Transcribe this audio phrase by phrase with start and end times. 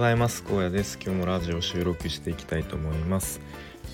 [0.00, 0.44] ございます。
[0.44, 0.98] 高野です。
[0.98, 3.38] 今日もラジオ収録していきたいと思います、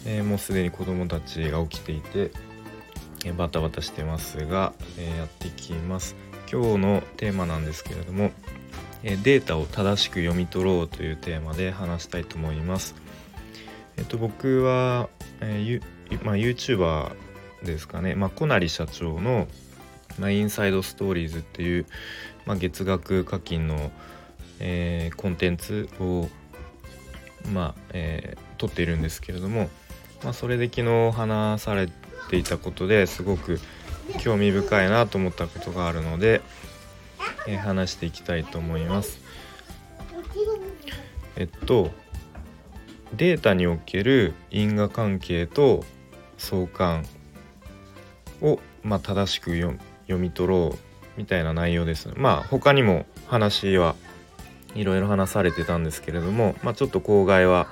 [0.04, 2.30] えー、もうすでに子供たちが起きていて、
[3.24, 6.14] えー、バタバタしてますが、えー、やってきます。
[6.49, 8.31] 今日のテーマなんですけれども、
[9.03, 12.95] えデータを正しく読み取ろうというテーマで話したいと思います。
[13.96, 15.09] えっと僕は、
[15.41, 17.16] えーまあ、YouTuber
[17.64, 19.48] ですかね、まあ、小成社長の、
[20.20, 21.86] まあ、インサイドストーリーズっていう、
[22.45, 23.91] まあ、月額課金の
[24.60, 26.28] えー、コンテンツを
[27.52, 29.69] まあ、えー、撮っているんですけれども、
[30.24, 31.88] まあ、それで昨日話され
[32.30, 33.61] ていたことですごく
[34.20, 36.41] 興味深いなと思ったことがあるので、
[37.47, 39.20] えー、話していきたいと思います。
[41.36, 41.91] えっと
[43.14, 45.84] データにおける因果関係と
[46.38, 47.06] 相関
[48.42, 49.78] を、まあ、正しく読
[50.19, 50.78] み取ろう
[51.16, 52.11] みたいな内容です。
[52.16, 53.95] まあ他にも話は
[54.77, 57.66] いろいろ話されてたんですけれども、まあ、ちょっと口外は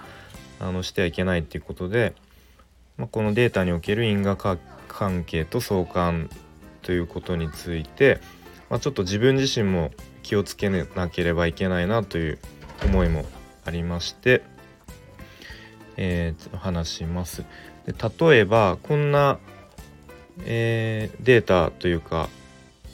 [0.59, 2.15] あのしてはいけないっていうことで、
[2.97, 6.31] まあ、このデータにおける因果関係と相関
[6.83, 8.21] ということについて、
[8.71, 9.91] まあ、ちょっと自分自身も
[10.23, 12.39] 気をつけなければいけないなという
[12.85, 13.25] 思いも
[13.65, 14.43] ありまして、
[15.97, 17.45] えー、話します。
[17.87, 17.95] で
[18.29, 19.39] 例えばこんな、
[20.45, 22.29] えー、データというか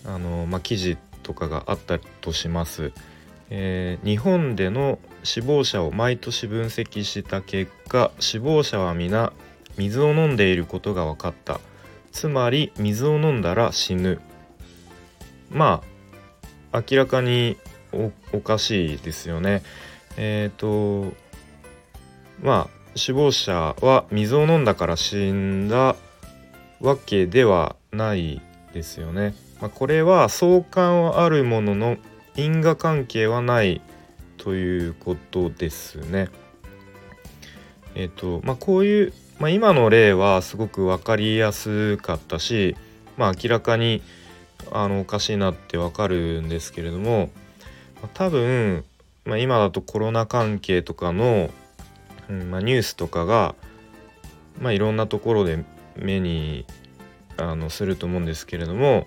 [0.04, 2.92] あの、まあ、記事とかがあったとします。
[3.50, 9.32] えー、日本での死亡者を毎年分析した結果死亡者は皆
[9.76, 11.60] 水を飲んでいることが分かった。
[12.12, 14.20] つまり水を飲んだら死ぬ。
[15.50, 15.82] ま
[16.72, 17.56] あ明らかに
[18.32, 19.62] おかしいですよね。
[20.16, 21.12] えっ、ー、と
[22.42, 25.96] まあ死亡者は水を飲んだから死んだ
[26.80, 28.40] わけではない
[28.72, 31.96] ですよね、まあ、これは相関はあるものの
[32.36, 33.80] 因果関係はない
[34.36, 36.28] ということですね。
[37.94, 42.76] えっ、とまあこういう、まあ、今の例はすごく分かりやすかったし、
[43.16, 44.02] まあ、明らかに
[44.70, 47.30] あのおかしいなって分かるんですけれども、
[48.14, 48.84] 多分、
[49.24, 51.50] まあ、今だとコロナ関係とかの、
[52.28, 53.54] うんまあ、ニュースとかが、
[54.58, 55.64] まあ、いろんなところで
[55.96, 56.66] 目に
[57.36, 59.06] あのすると思うんですけれども、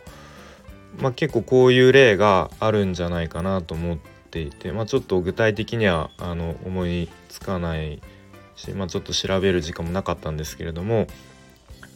[0.99, 3.97] まあ、結構こういう例があるんじゃないかなと思っ
[4.29, 8.01] ていて、まあ、ちょっと具体的にはあの思いつかない
[8.55, 11.07] し、まあ、ちょっと調べる時間もなかったんですけれども、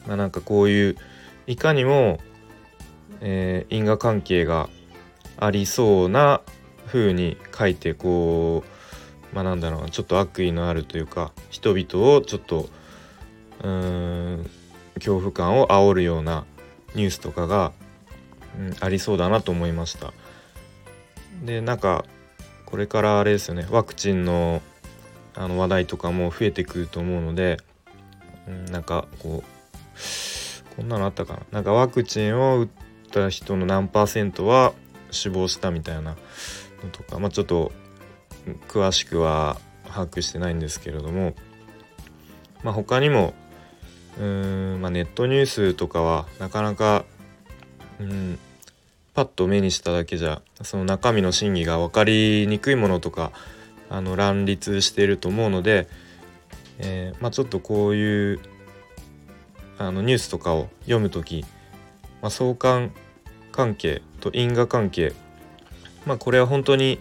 [0.07, 0.97] まあ、なんかこういう
[1.45, 2.19] いかにも、
[3.21, 4.69] えー、因果関係が
[5.37, 6.41] ありそうな
[6.87, 12.69] 風に書いてこうまあなんだろうちょっと悪意のあるというか人々をちょっと
[13.61, 14.49] うーん
[14.95, 16.45] 恐怖感を煽るような
[16.95, 17.71] ニュースとかが
[18.57, 20.13] うん、ありそうだなと思いました。
[21.43, 22.05] でなんか
[22.65, 23.67] これからあれですよね。
[23.69, 24.61] ワクチンの
[25.35, 27.57] あの話題とかも増えてくると思うので、
[28.47, 31.39] うん、なんかこうこんなのあったかな。
[31.51, 32.69] なんかワクチンを打っ
[33.11, 34.73] た人の何パーセントは
[35.11, 36.15] 死亡したみたいなの
[36.91, 37.71] とかまあちょっと
[38.67, 39.57] 詳しくは
[39.87, 41.33] 把握してないんですけれども
[42.63, 43.33] まあ他にも
[44.19, 47.05] うーん、まあ、ネットニュースとかはなかなか
[47.99, 48.39] うん
[49.17, 53.31] パッと目にしただけじゃその中身の真偽が分かりにくいものとか
[53.89, 55.87] あの乱立していると思うので、
[56.77, 58.39] えー、まあ、ちょっとこういう
[59.79, 61.43] あのニュースとかを読む時、
[62.21, 62.91] まあ、相関
[63.51, 65.13] 関係と因果関係、
[66.05, 66.99] まあ、これは本当に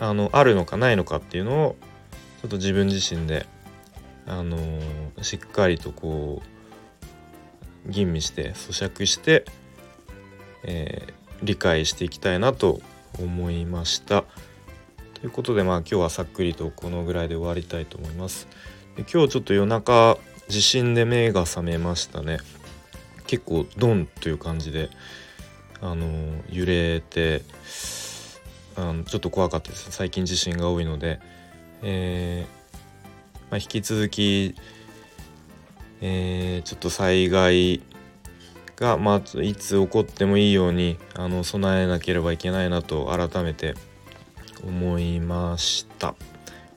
[0.00, 1.76] あのあるのかないのかっていうのを
[2.42, 3.46] ちょっと自分自身で、
[4.26, 6.42] あのー、しっかりとこ
[7.86, 9.44] う吟味して咀嚼して、
[10.64, 12.80] えー、理解していきたいなと
[13.18, 14.24] 思いました。
[15.14, 18.48] ということでまあ今日はさっくりとこのぐらいで終わりたいと思います。
[18.96, 20.18] で今日ちょっと夜中
[20.48, 22.38] 地震で目が覚めましたね。
[23.26, 24.90] 結構ドンという感じで
[25.80, 26.06] あの
[26.50, 27.42] 揺れて
[28.76, 31.20] あのちょっと怖かったです最近地震が多いので、
[31.82, 32.60] えー
[33.50, 34.54] まあ、引き続き、
[36.00, 37.82] えー、ちょっと災害
[38.80, 43.74] が、まあ、いつ起こってもいいようにあの備えなければいけないなと改めて
[44.66, 46.14] 思いました。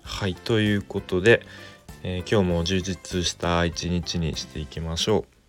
[0.01, 1.41] はいということで、
[2.03, 5.43] えー、今日も充実した一日にしていきましょう。